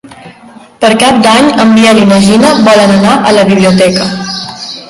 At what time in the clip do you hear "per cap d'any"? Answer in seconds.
0.85-1.49